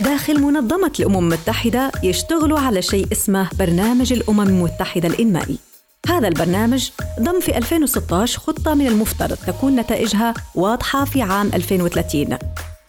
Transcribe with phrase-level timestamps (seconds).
[0.00, 5.58] داخل منظمة الأمم المتحدة يشتغلوا على شيء اسمه برنامج الأمم المتحدة الإنمائي
[6.08, 6.90] هذا البرنامج
[7.20, 12.38] ضم في 2016 خطة من المفترض تكون نتائجها واضحة في عام 2030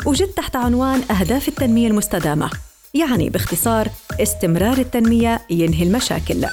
[0.06, 2.50] وجد تحت عنوان أهداف التنمية المستدامة
[2.94, 3.88] يعني باختصار
[4.22, 6.46] استمرار التنمية ينهي المشاكل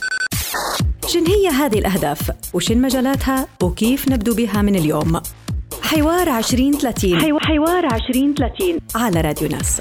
[1.07, 5.21] شن هي هذه الأهداف؟ وشن مجالاتها؟ وكيف نبدو بها من اليوم؟
[5.83, 9.81] حوار 2030 حوار 2030 على راديو ناس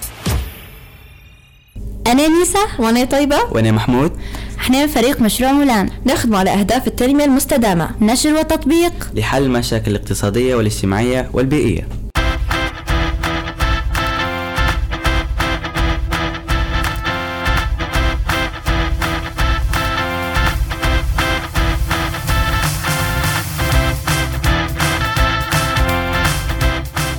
[2.07, 3.38] أنا نيسا وأنا طيبة.
[3.52, 4.11] وأنا محمود.
[4.59, 8.93] إحنا من فريق مشروع مولان نخدم على أهداف التنمية المستدامة نشر وتطبيق.
[9.13, 11.88] لحل المشاكل الاقتصادية والاجتماعية والبيئية.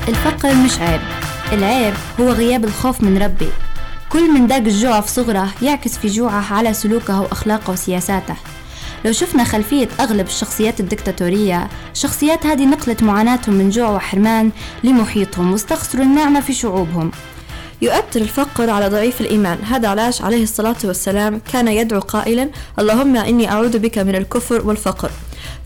[0.09, 1.01] الفقر مش عيب.
[1.53, 3.49] العيب هو غياب الخوف من ربي.
[4.13, 8.35] كل من داق الجوع في صغره يعكس في جوعه على سلوكه وأخلاقه وسياساته.
[9.05, 14.51] لو شفنا خلفية أغلب الشخصيات الدكتاتورية الشخصيات هذه نقلت معاناتهم من جوع وحرمان
[14.85, 17.11] لمحيطهم واستخسروا النعمة في شعوبهم.
[17.83, 19.59] يؤثر الفقر على ضعيف الإيمان.
[19.71, 25.11] هذا علاش عليه الصلاة والسلام كان يدعو قائلا اللهم إني أعوذ بك من الكفر والفقر.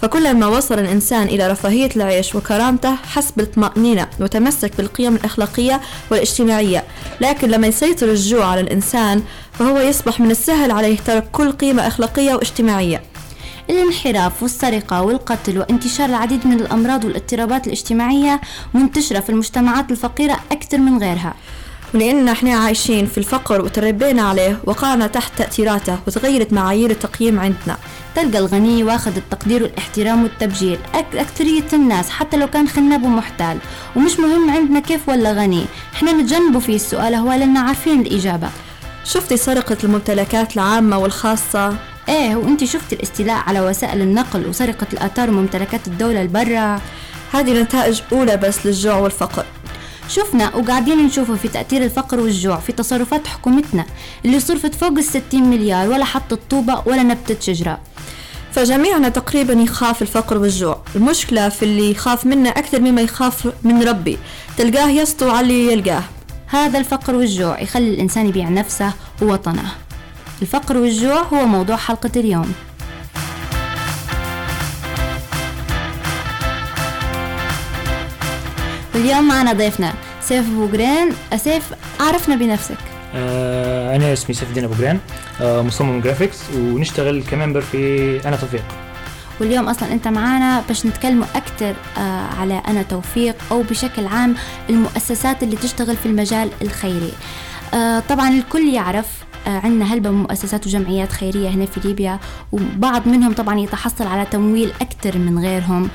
[0.02, 6.84] فكلما وصل الإنسان إلى رفاهية العيش وكرامته حس بالطمأنينة وتمسك بالقيم الأخلاقية والاجتماعية.
[7.20, 9.22] لكن لما يسيطر الجوع على الإنسان
[9.52, 13.02] فهو يصبح من السهل عليه ترك كل قيمة أخلاقية واجتماعية.
[13.70, 18.40] الانحراف والسرقة والقتل وانتشار العديد من الأمراض والاضطرابات الاجتماعية
[18.74, 21.34] منتشرة في المجتمعات الفقيرة أكثر من غيرها.
[21.94, 27.76] ولأن إحنا عايشين في الفقر وتربينا عليه وقعنا تحت تأثيراته وتغيرت معايير التقييم عندنا.
[28.14, 30.78] تلقى الغني واخذ التقدير والاحترام والتبجيل.
[30.94, 33.58] أك أكثرية الناس حتى لو كان خناب ومحتال
[33.96, 35.64] ومش مهم عندنا كيف ولا غني.
[35.94, 38.48] إحنا نتجنبوا فيه السؤال هو لأننا عارفين الإجابة.
[39.04, 41.76] شفتي سرقة الممتلكات العامة والخاصة؟
[42.08, 46.80] إيه وأنت شفتي الاستيلاء على وسائل النقل وسرقة الآثار وممتلكات الدولة البرة؟
[47.32, 49.44] هذه نتائج أولى بس للجوع والفقر.
[50.08, 53.84] شفنا وقاعدين نشوفه في تأثير الفقر والجوع في تصرفات حكومتنا
[54.24, 57.80] اللي صرفت فوق الستين مليار ولا حطت طوبة ولا نبتت شجرة.
[58.52, 60.82] فجميعنا تقريبا يخاف الفقر والجوع.
[60.96, 64.18] المشكلة في اللي يخاف منا أكثر مما يخاف من ربي.
[64.56, 66.02] تلقاه يسطو على اللي يلقاه.
[66.46, 68.92] هذا الفقر والجوع يخلي الإنسان يبيع نفسه
[69.22, 69.72] ووطنه.
[70.42, 72.52] الفقر والجوع هو موضوع حلقة اليوم.
[78.94, 79.92] واليوم معنا ضيفنا
[80.22, 81.62] سيف أبو قرين سيف
[82.00, 82.76] عرفنا بنفسك.
[83.14, 85.00] آه أنا اسمي سيف الدين أبو قرين
[85.40, 88.64] آه مصمم graphics ونشتغل ك member في أنا توفيق.
[89.40, 94.34] واليوم أصلا أنت معانا باش نتكلموا أكثر آه على أنا توفيق أو بشكل عام
[94.70, 97.12] المؤسسات اللي تشتغل في المجال الخيري.
[97.74, 99.06] آه طبعا الكل يعرف
[99.46, 102.18] عندنا هلبة مؤسسات وجمعيات خيرية هنا في ليبيا
[102.52, 105.88] وبعض منهم طبعا يتحصل على تمويل أكثر من غيرهم.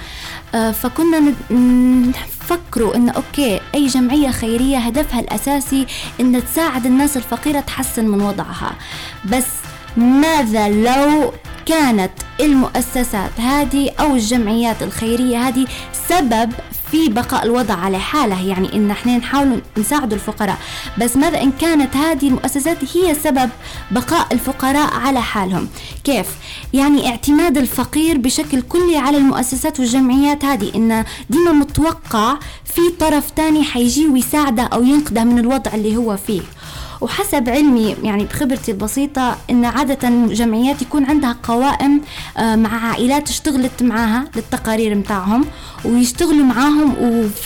[0.55, 5.85] آه، فكنا نفكروا إنه أوكي أي جمعية خيرية هدفها الأساسي
[6.19, 8.71] إن تساعد الناس الفقيرة تحسن من وضعها.
[9.25, 9.47] بس
[9.97, 11.33] ماذا لو
[11.65, 15.67] كانت المؤسسات هذه أو الجمعيات الخيرية هذه
[16.07, 16.51] سبب
[16.91, 20.57] في بقاء الوضع على حالة يعني إن إحنا نحاول نساعد الفقراء.
[20.97, 23.49] بس ماذا إن كانت هذه المؤسسات هي سبب
[23.91, 25.67] بقاء الفقراء على حالهم؟
[26.03, 26.27] كيف؟
[26.73, 33.63] يعني اعتماد الفقير بشكل كلي على المؤسسات والجمعيات هذه إن ديما متوقع في طرف تاني
[33.63, 36.41] حيجي ويساعده أو ينقذه من الوضع اللي هو فيه.
[37.01, 42.01] وحسب علمي يعني بخبرتي البسيطة إن عادة جمعيات يكون عندها قوائم
[42.37, 45.45] آه، مع عائلات اشتغلت معاها للتقارير متاعهم
[45.85, 46.95] ويشتغلوا معاهم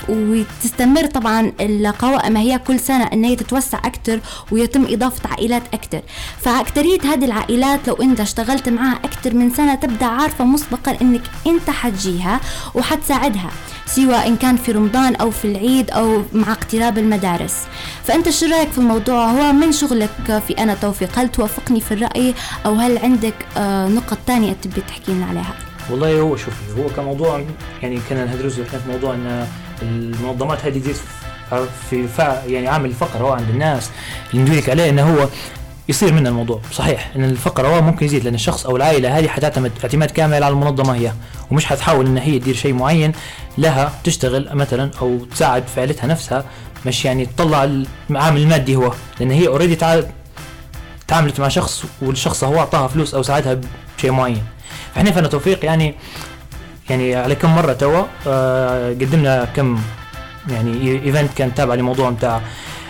[0.10, 4.20] وتستمر طبعا القوائم هي كل سنة إن هي تتوسع أكثر
[4.52, 6.02] ويتم إضافة عائلات أكثر
[6.42, 11.70] فأكثرية هذه العائلات لو أنت اشتغلت معاها أكثر من سنة تبدأ عارفة مسبقا إنك أنت
[11.70, 12.40] حتجيها
[12.76, 13.52] وحتساعدها.
[13.96, 17.56] سواء إن كان في رمضان أو في العيد أو مع اقتراب المدارس.
[18.04, 22.34] فأنت شو رأيك في الموضوع؟ هو من شغلك في أنا توفيق؟ هل توافقني في الرأي؟
[22.66, 25.54] أو هل عندك آه، نقط تانية تبي تحكي لنا عليها؟
[25.90, 27.46] والله هو شوفي هو كموضوع
[27.82, 29.48] يعني كنا نهدرس إحنا في موضوع إن
[29.82, 30.94] المنظمات هذه
[31.90, 33.90] في فا يعني عامل الفقر هو عند الناس.
[34.34, 35.28] اللي ندوي لك عليه إنه هو
[35.90, 36.62] يصير من الموضوع.
[36.74, 40.54] صحيح إن الفقر هو ممكن يزيد لأن الشخص أو العائلة هذه حتعتمد اعتماد كامل على
[40.54, 41.12] المنظمة هي
[41.52, 43.12] ومش حتحاول إن هي تدير شيء معين
[43.58, 46.46] لها تشتغل مثلا أو تساعد في عائلتها نفسها
[46.86, 47.70] مش يعني تطلع
[48.10, 49.76] العامل المادي هو لأن هي اوريدي
[51.08, 53.62] تعاملت مع شخص والشخص هو أعطاها فلوس أو ساعدها
[53.98, 54.44] بشيء معين.
[54.96, 55.96] فإحنا فانا توفيق يعني
[56.90, 59.80] يعني على كم مرة توا آه قدمنا كم
[60.50, 62.42] يعني event كان تابع لموضوع بتاع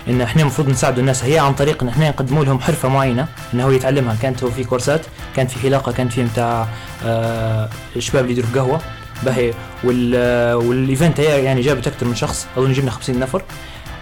[0.08, 1.24] إن إحنا المفروض نساعد الناس.
[1.24, 4.16] هي عن طريق إن إحنا نقدموا لهم حرفة معينة انه هو يتعلمها.
[4.22, 5.02] كانت هو في كورسات
[5.36, 6.68] كانت في حلاقة كانت في متاع
[7.06, 8.82] آه الشباب اللي يديروا قهوة.
[9.24, 9.54] باهي.
[9.84, 12.48] وال وال event هي يعني جابت أكثر من شخص.
[12.58, 13.42] أظن جبنا 50 نفر.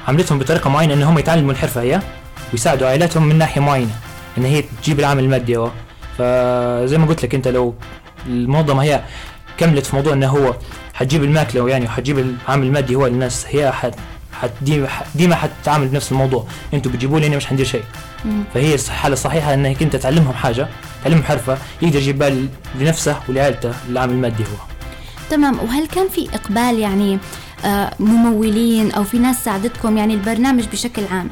[0.08, 2.00] عملتهم بطريقة معينة إن هم يتعلموا الحرفة هي
[2.52, 3.96] ويساعدوا عائلاتهم من ناحية معينة.
[4.38, 5.72] إن هي تجيب العامل المادي هو.
[6.18, 7.76] فزي ما قلت لك أنت لو
[8.28, 9.02] المنظمة هي
[9.58, 10.56] كملت في موضوع انه هو
[10.94, 13.72] حتجيب الماكلة يعني وحتجيب العامل المادي هو للناس هي
[14.62, 16.46] ديما ديما حتتعامل بنفس الموضوع.
[16.74, 17.84] أنتوا بتجيبوا لي أنا مش حندير شيء.
[18.54, 20.68] فهي الحاله الصحيحه إنك أنت تعلمهم حاجة
[21.04, 22.48] تعلمهم حرفة يقدر يجيب بال
[22.80, 24.58] لنفسه ولعائلته العامل المادي هو.
[25.30, 25.60] تمام.
[25.60, 27.18] وهل كان في إقبال يعني
[27.66, 31.30] آه، ممولين أو في ناس ساعدتكم يعني البرنامج بشكل عام؟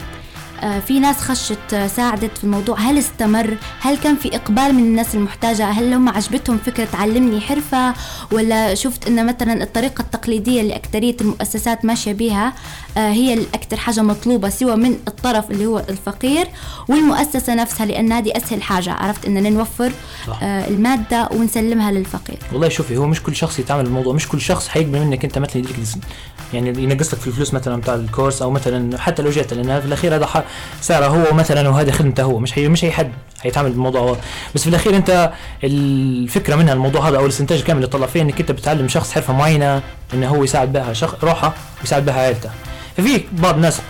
[0.88, 2.80] في ناس خشت آه، ساعدت في الموضوع.
[2.80, 7.94] هل استمر؟ هل كان في إقبال من الناس المحتاجة؟ هل هم عجبتهم فكرة علمني حرفة؟
[8.32, 12.54] ولا شفت أن مثلا الطريقة التقليدية اللي أكترية المؤسسات ماشية بها
[12.98, 16.48] آه، هي الأكثر حاجة مطلوبة سوى من الطرف اللي هو الفقير
[16.90, 18.92] والمؤسسة نفسها لأن هذه أسهل حاجة.
[18.94, 19.92] عرفت؟ أننا نوفر
[20.28, 20.40] صح.
[20.44, 22.38] آه، المادة ونسلمها للفقير.
[22.52, 25.58] والله شوفي هو مش كل شخص يتعامل بالموضوع مش كل شخص حيقبل منك أنت مثلا
[25.58, 25.76] يديك
[26.54, 29.86] يعني ينقص لك في الفلوس مثلا بتاع الكورس أو مثلا حتى لو جيت لأن في
[29.88, 30.44] الأخير هذا
[30.82, 34.16] سعره هو مثلا وهذه خدمته هو مش هي مش أي حد حيتعامل بالموضوع هو.
[34.56, 35.32] بس في الأخير أنت
[35.64, 39.34] الفكرة منها الموضوع هذا أو الاستنتاج الكامل اللي طلع فيه إنك أنت بتعلم شخص حرفة
[39.34, 39.82] معينة
[40.14, 42.50] إنه هو يساعد بها شخص روحه ويساعد بها عائلته
[42.98, 43.82] ففي بعض الناس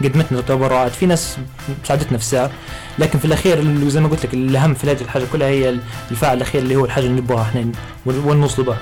[0.00, 1.36] قدمتنا تبرعات في ناس
[1.84, 2.50] ساعدتنا في السعر.
[2.98, 5.74] لكن في الأخير زي ما قلت لك الأهم في هذه الحاجة كلها هي
[6.10, 7.72] الفاعل الأخير اللي هو الحاجة اللي نبغاها إحنا
[8.06, 8.78] وين نوصلوا بها.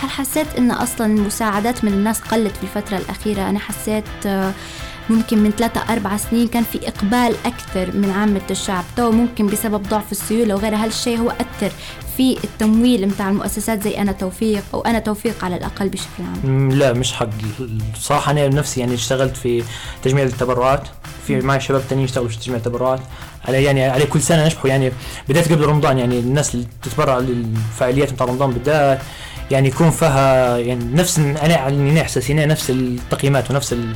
[0.00, 4.52] هل حسيت إن أصلا المساعدات من الناس قلت في الفترة الأخيرة؟ أنا حسيت آه،
[5.10, 8.84] ممكن من ثلاثة أربع سنين كان في إقبال أكثر من عامة الشعب.
[8.96, 10.84] تو ممكن بسبب ضعف السيولة وغيرها.
[10.84, 11.72] هالشيء هو أثر
[12.16, 16.92] في التمويل متاع المؤسسات زي أنا توفيق أو أنا توفيق على الأقل بشكل عام؟ لا
[16.92, 17.28] مش حق.
[17.98, 19.64] صراحة أنا بنفسي يعني اشتغلت في
[20.02, 20.82] تجميع التبرعات.
[21.26, 23.00] في معي شباب تانيين يشتغلوا في تجميع التبرعات.
[23.48, 24.92] على يعني على كل سنة نشبحوا يعني
[25.28, 28.98] بداية قبل رمضان يعني الناس اللي تتبرع للفعاليات بتاع رمضان بالذات
[29.50, 33.94] يعني يكون فيها يعني نفس أنا إني احساس هنا نفس التقييمات ونفس ال-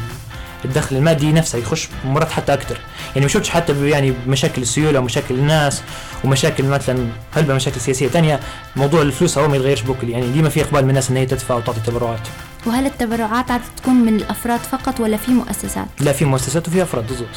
[0.65, 2.79] الدخل المادي نفسه يخش مرات حتى أكثر
[3.15, 5.83] يعني ما شفتش حتى يعني بمشاكل السيولة ومشاكل الناس
[6.25, 8.41] ومشاكل مثلا هلبة مشاكل سياسية تانية
[8.77, 11.55] موضوع الفلوس هو ما يتغيرش بكل يعني ديما في إقبال من الناس ان هي تدفع
[11.55, 12.21] وتعطي تبرعات.
[12.67, 17.07] وهل التبرعات عادة تكون من الأفراد فقط ولا في مؤسسات؟ لا في مؤسسات وفي أفراد
[17.07, 17.29] بالضبط.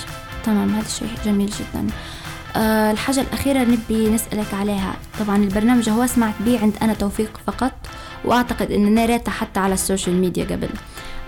[0.46, 1.88] تمام هذا شيء جميل جدا.
[2.56, 4.94] أه الحاجة الأخيرة نبي نسألك عليها.
[5.20, 7.72] طبعا البرنامج هو سمعت بيه عند أنا توفيق فقط.
[8.26, 10.70] وأعتقد أن ناريته حتى على ال social media قبل.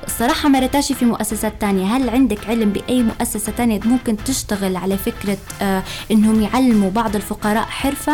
[0.07, 1.85] الصراحة ما ريتاشي في مؤسسات تانية.
[1.97, 7.63] هل عندك علم بأي مؤسسة تانية ممكن تشتغل على فكرة آه إنهم يعلموا بعض الفقراء
[7.65, 8.13] حرفة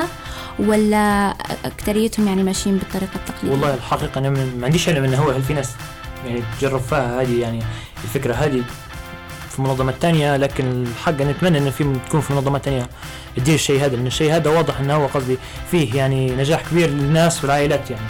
[0.60, 1.36] ولا
[1.66, 5.42] أكتريتهم يعني ماشيين بالطريقة التقليدية؟ والله الحقيقة أنا من- ما عنديش علم إنه هو هل
[5.44, 5.70] في ناس
[6.26, 7.60] يعني تجرب فيها هذه يعني
[8.04, 8.64] الفكرة هذه
[9.50, 12.90] في منظمات تانية؟ لكن الحق أنا أتمنى إنه في تكون في منظمات تانية
[13.38, 15.38] تدير الشيء هذا لأن الشيء هذا واضح إنه هو قصدي
[15.72, 18.04] فيه يعني نجاح كبير للناس والعائلات يعني.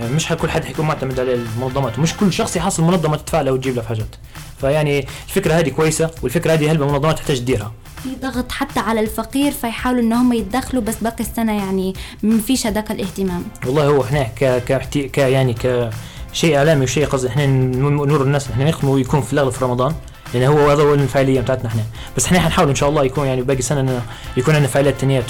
[0.00, 3.52] يعني مش كل حد حيكون معتمد على المنظمات ومش كل شخص يحصل منظمة تدفع له
[3.52, 4.16] وتجيب له في حاجات.
[4.60, 7.72] فيعني الفكرة هذه كويسة والفكرة هذه هلبة منظمات تحتاج تديرها.
[8.02, 12.66] في ضغط حتى على الفقير فيحاولوا إن هم يتدخلوا بس باقي السنة يعني ما فيش
[12.66, 13.42] هذاك الاهتمام.
[13.66, 15.54] والله هو إحنا ك ك ك يعني
[16.32, 19.94] كشيء إعلامي وشيء قصدي إحنا نور الناس إحنا نخدمه يكون في الأغلب في رمضان.
[20.34, 21.82] يعني هو هذا هو الفعاليه بتاعتنا إحنا.
[22.16, 24.02] بس إحنا حنحاول إن شاء الله يكون يعني باقي سنة إنه
[24.36, 25.24] يكون عندنا فعاليات تانيات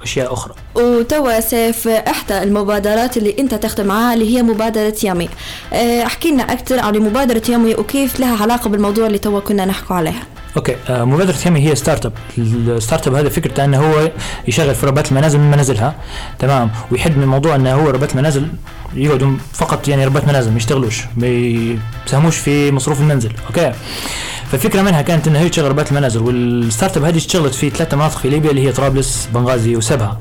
[0.00, 0.54] وأشياء أخرى.
[0.74, 5.28] وتوا سيف إحدى المبادرات اللي أنت تخدم معاها اللي هي مبادرة يامي.
[5.72, 9.96] آه، احكي لنا أكثر عن مبادرة يامي وكيف لها علاقة بالموضوع اللي توا كنا نحكوا
[9.96, 10.22] عليها.
[10.56, 14.10] أوكي آه مبادرة يامي هي startup ال startup هذا فكرته إنه هو
[14.48, 15.94] يشغل في ربات المنازل من منازلها.
[16.38, 16.70] تمام.
[16.90, 18.48] ويحد من موضوع إنه هو ربات المنازل
[18.94, 21.26] يقعدوا فقط يعني ربات منازل ما يشتغلوش ما
[22.06, 23.32] يساهموش في مصروف المنزل.
[23.46, 23.72] أوكي.
[24.52, 28.18] فالفكرة منها كانت انها هي تشغل ربات المنازل وال startup هذه اشتغلت في ثلاثة مناطق
[28.18, 30.18] في ليبيا اللي هي طرابلس بنغازي وسبها.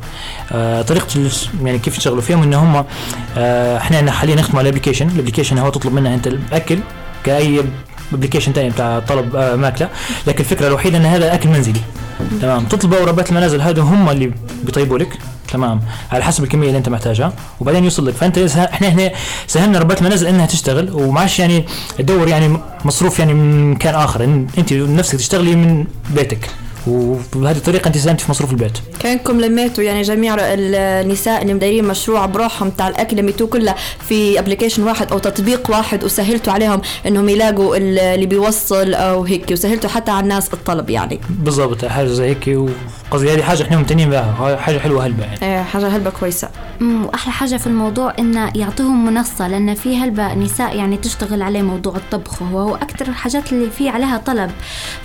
[0.52, 1.08] آه طريقة
[1.64, 2.86] يعني كيف يشتغلوا فيهم ان هم
[3.38, 6.80] آه إحنا حاليا نخدم على ال application ال application هو تطلب منه أنت الأكل
[7.24, 7.64] كأي
[8.14, 9.90] application ثاني بتاع طلب ماكله
[10.28, 11.82] لكن الفكرة الوحيدة إن هذا أكل منزلي.
[12.42, 12.64] تمام.
[12.66, 14.32] تطلبه وربات المنازل هذا هم اللي
[14.64, 15.18] بيطيبوا لك.
[15.52, 15.82] تمام.
[16.12, 17.34] على حسب الكمية اللي أنت محتاجها.
[17.60, 18.14] وبعدين يوصل لك.
[18.14, 19.12] فأنت إحنا هنا
[19.48, 20.90] سهلنا ربات المنازل إنها تشتغل.
[20.94, 21.66] ومعش يعني
[21.98, 24.24] تدور يعني مصروف يعني من مكان آخر.
[24.58, 26.50] أنت نفسك تشتغلي من بيتك.
[26.88, 28.72] وبهذه الطريقة انت ساهمت في مصروف البيت.
[29.00, 33.76] كانكم لميتوا يعني جميع النساء اللي مدايرين مشروع بروحهم تاع الأكل لميتوه كلها
[34.08, 39.90] في ابلكيشن واحد أو تطبيق واحد وسهلتوا عليهم إنهم يلاقوا اللي بيوصل أو هيك وسهلتوا
[39.90, 41.20] حتى على الناس الطلب يعني.
[41.30, 42.60] بالضبط حاجة زي هيك
[43.12, 45.38] وقصدي هذه حاجة إحنا ممتنين بها حاجة حلوة هلبة يعني.
[45.44, 46.50] إيه حاجة هلبة كويسة.
[46.82, 51.96] وأحلى حاجة في الموضوع انه يعطوهم منصة لأن في هلبة نساء يعني تشتغل عليه موضوع
[51.96, 54.52] الطبخ وهو أكثر الحاجات اللي فيه عليها طلب.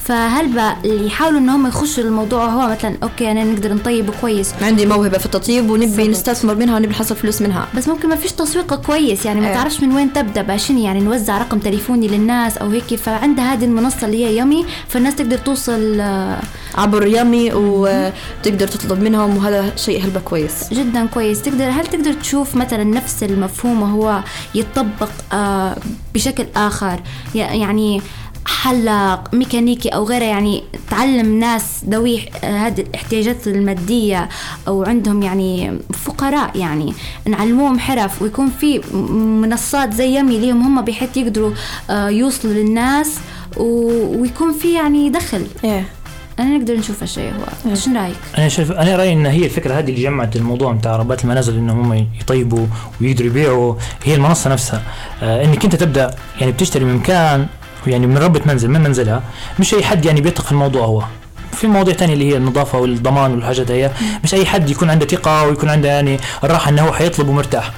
[0.05, 4.55] فهلبة اللي يحاولوا ان هم يخشوا الموضوع هو مثلا أوكي أنا نقدر نطيب كويس.
[4.63, 7.67] عندي موهبة في التطيب ونبي نستثمر منها ونبي نحصل فلوس منها.
[7.77, 9.55] بس ممكن ما فيش تسويق كويس يعني ما إيه.
[9.55, 10.43] تعرفش من وين تبدأ.
[10.43, 15.15] باشين يعني نوزع رقم تليفوني للناس أو هيك؟ فعندها هذه المنصة اللي هي يمي فالناس
[15.15, 16.41] تقدر توصل آه،
[16.75, 20.73] عبر يمي وتقدر تطلب منهم وهذا شيء هلبة كويس.
[20.73, 21.43] جدا كويس.
[21.43, 24.21] تقدر هل تقدر تشوف مثلا نفس المفهوم هو
[24.55, 25.77] يتطبق آه،
[26.15, 27.01] بشكل آخر؟
[27.35, 28.03] يعني
[28.47, 34.29] حلاق ميكانيكي أو غيره يعني تعلم ناس ذوي هذه الاحتياجات المادية
[34.69, 36.95] أو عندهم يعني فقراء يعني
[37.27, 38.81] نعلموهم حرف ويكون في
[39.43, 41.53] منصات زي يمي ليهم هم بحيث يقدروا
[41.91, 43.19] آه، يوصلوا للناس
[43.57, 45.47] ويكون في يعني دخل.
[45.65, 45.85] إيه.
[46.39, 47.71] أنا نقدر نشوف هالشيء هو.
[47.71, 51.25] إيش رأيك؟ أنا شايف أنا رأيي إن هي الفكرة هذه اللي جمعت الموضوع بتاع ربات
[51.25, 52.67] المنازل انهم هم يطيبوا
[53.01, 53.75] ويقدروا يبيعوا
[54.05, 54.83] هي المنصة نفسها.
[55.23, 57.47] آه إنك أنت تبدأ يعني بتشتري من مكان
[57.87, 59.23] يعني من ربة منزل من منزلها؟
[59.59, 61.05] مش أي حد يعني بيثق في الموضوع هو.
[61.53, 63.91] في مواضيع تانية اللي هي النظافة والضمان والحاجات هي.
[64.25, 67.73] مش أي حد يكون عنده ثقة ويكون عنده يعني الراحة إنه هو حيطلب ومرتاح.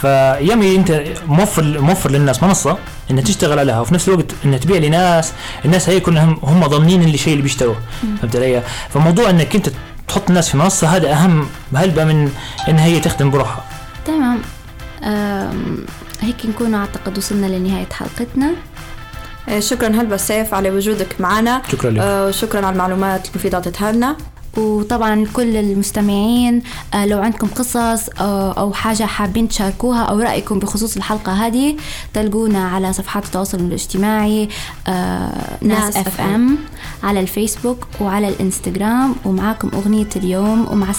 [0.00, 2.78] فيمي أنت موفر موفر للناس منصة
[3.10, 5.32] إنها تشتغل عليها وفي نفس الوقت إنها تبيع لناس
[5.64, 7.76] الناس هي كلهم هم ضامنين الشيء اللي بيشتروه.
[8.20, 8.62] فهمت علي؟
[8.94, 9.70] فموضوع إنك أنت
[10.08, 12.32] تحط الناس في منصة هذا أهم هلبة من
[12.68, 13.64] انها هي تخدم بروحها
[14.06, 14.38] تمام.
[16.20, 18.50] هيك نكون أعتقد وصلنا لنهاية حلقتنا.
[19.58, 21.62] شكرا هلبة سيف على وجودك معنا.
[21.72, 21.98] شكرا لك.
[21.98, 24.16] آه، وشكرا على المعلومات المفيدة أعطيتها لنا.
[24.56, 26.62] وطبعا كل المستمعين
[26.94, 31.76] آه، لو عندكم قصص أو حاجة حابين تشاركوها أو رأيكم بخصوص الحلقة هذه
[32.14, 34.48] تلقونا على صفحات التواصل الاجتماعي
[35.62, 36.58] ناس أف أم
[37.02, 40.90] على الفيسبوك وعلى الإنستغرام ومعاكم أغنية اليوم ومع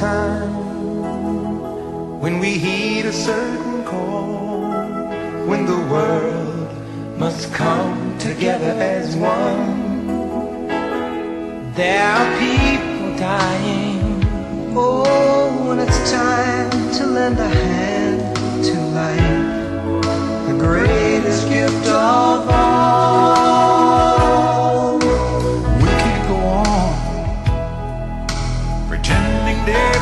[0.00, 0.50] time
[2.22, 4.62] when we heed a certain call,
[5.46, 6.68] when the world
[7.18, 9.66] must come together as one.
[11.74, 14.24] There are people dying.
[14.74, 18.36] Oh, and it's time to lend a hand
[18.68, 20.48] to life.
[20.48, 22.49] The greatest gift of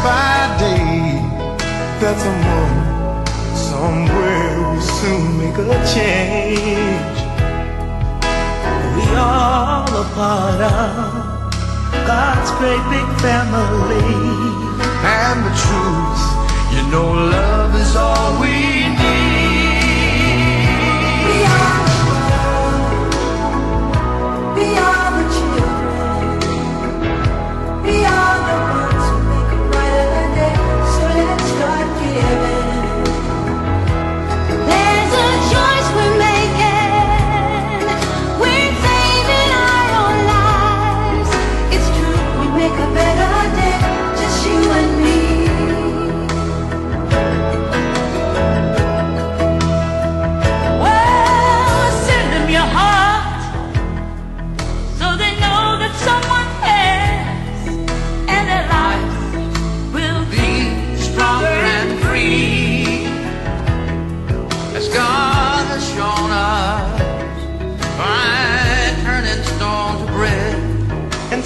[0.09, 1.21] by day
[2.00, 2.77] that someone
[3.71, 7.19] somewhere will soon make a change.
[8.95, 11.12] We all a part of
[12.09, 14.15] God's great big family.
[15.21, 16.23] And the truth,
[16.75, 18.55] you know, love is all we
[18.97, 19.08] need.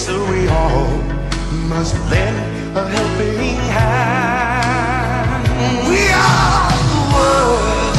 [0.02, 0.88] so we all
[1.71, 2.37] must lend
[2.76, 5.42] a helping hand.
[5.88, 7.94] We are the world.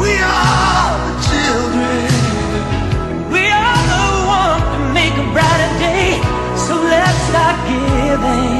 [0.00, 2.06] We are the children.
[3.34, 4.06] We are the
[4.38, 6.08] one to make a brighter day.
[6.66, 8.55] So let's start giving.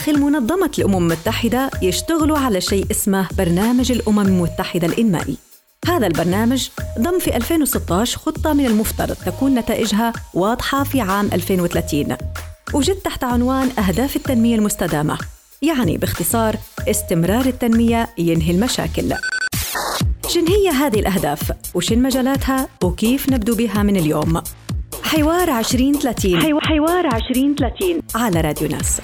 [0.00, 5.36] السلامة نظمت الأمم المتحدة يشتغلوا على شيء اسمه برنامج الأمم المتحدة الإنمائي
[5.86, 12.16] هذا البرنامج ضم في 2016 خطة من المفترض تكون نتائجها واضحة في عام 2030
[12.74, 15.18] وجد تحت عنوان أهداف التنمية المستدامة
[15.62, 16.56] يعني باختصار
[16.88, 19.14] استمرار التنمية ينهي المشاكل
[20.28, 24.42] شن هي هذه الأهداف؟ وشن مجالاتها؟ وكيف نبدو بها من اليوم؟
[25.02, 29.00] حوار 2030 حوار 2030 على راديو ناس